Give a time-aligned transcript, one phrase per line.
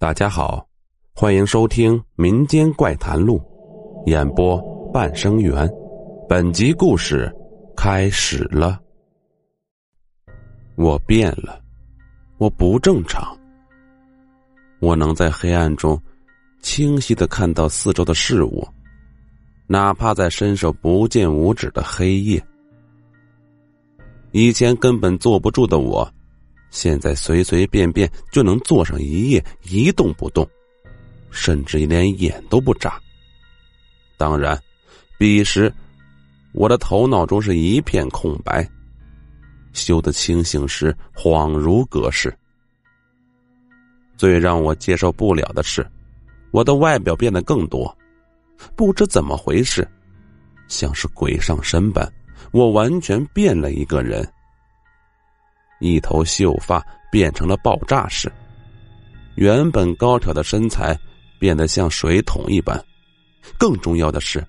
[0.00, 0.66] 大家好，
[1.12, 3.38] 欢迎收听《民间怪谈录》，
[4.10, 4.58] 演播
[4.94, 5.70] 半生缘。
[6.26, 7.30] 本集故事
[7.76, 8.80] 开始了。
[10.76, 11.60] 我变了，
[12.38, 13.38] 我不正常。
[14.80, 16.00] 我能在黑暗中
[16.62, 18.66] 清晰的看到四周的事物，
[19.66, 22.42] 哪怕在伸手不见五指的黑夜。
[24.30, 26.10] 以前根本坐不住的我。
[26.70, 30.48] 现在随随便便就能坐上一夜，一动不动，
[31.30, 33.00] 甚至连眼都不眨。
[34.16, 34.58] 当然，
[35.18, 35.72] 彼时
[36.52, 38.68] 我的头脑中是一片空白，
[39.72, 42.32] 修得清醒时恍如隔世。
[44.16, 45.86] 最让我接受不了的是，
[46.50, 47.96] 我的外表变得更多，
[48.76, 49.86] 不知怎么回事，
[50.68, 52.06] 像是鬼上身般，
[52.52, 54.26] 我完全变了一个人。
[55.80, 58.30] 一头秀发变成了爆炸式，
[59.34, 60.96] 原本高挑的身材
[61.38, 62.80] 变得像水桶一般。
[63.58, 64.46] 更重要的是，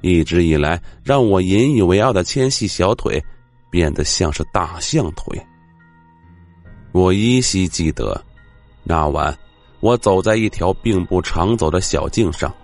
[0.00, 3.22] 一直以来让我引以为傲的纤细小腿
[3.70, 5.38] 变得像是大象腿。
[6.92, 8.24] 我依稀记得，
[8.84, 9.36] 那晚
[9.80, 12.54] 我走在一条并不常走的小径上，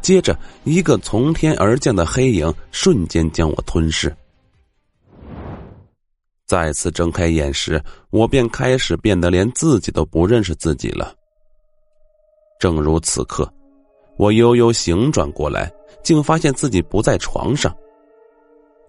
[0.00, 4.16] 接着一个从天而降的黑影瞬间将我吞噬。
[6.46, 11.12] 再次睁开眼时，我便开始变得连自己都不认识自己了。
[12.58, 13.52] 正如此刻，
[14.16, 15.70] 我悠悠醒转过来，
[16.04, 17.74] 竟发现自己不在床上。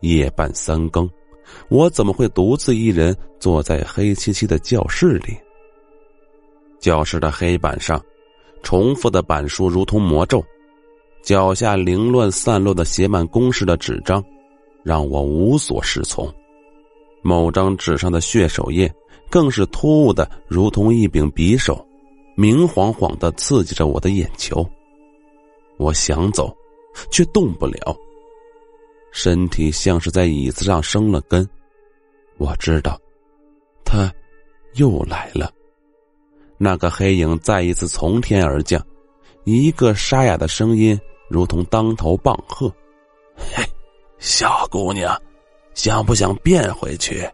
[0.00, 1.08] 夜半三更，
[1.68, 5.38] 我怎么会独自一人坐在黑漆漆的教室里？
[6.80, 8.02] 教室的黑板上，
[8.62, 10.44] 重复的板书如同魔咒，
[11.22, 14.22] 脚下凌乱散落的写满公式的纸张，
[14.82, 16.30] 让我无所适从。
[17.24, 18.88] 某张纸上的血手印，
[19.30, 21.84] 更是突兀的，如同一柄匕首，
[22.36, 24.64] 明晃晃的刺激着我的眼球。
[25.78, 26.54] 我想走，
[27.10, 27.96] 却动不了，
[29.10, 31.48] 身体像是在椅子上生了根。
[32.36, 33.00] 我知道，
[33.86, 34.12] 他
[34.74, 35.50] 又来了。
[36.58, 38.84] 那个黑影再一次从天而降，
[39.44, 41.00] 一个沙哑的声音
[41.30, 42.70] 如同当头棒喝
[43.34, 43.64] ：“嘿，
[44.18, 45.18] 小姑娘。”
[45.74, 47.28] 想不想变回去？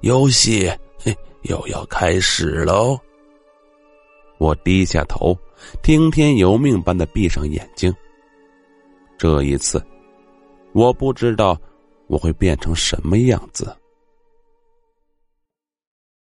[0.00, 2.98] 游戏嘿又要开始喽！
[4.38, 5.38] 我低下头，
[5.82, 7.94] 听天由命般的闭上眼睛。
[9.16, 9.80] 这一次，
[10.72, 11.56] 我不知道
[12.08, 13.72] 我会变成什么样子。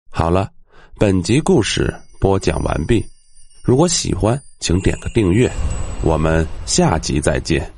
[0.10, 0.52] 好了，
[1.00, 3.06] 本集故事播讲完毕。
[3.64, 5.50] 如果喜欢，请点个订阅。
[6.04, 7.72] 我们下集再见。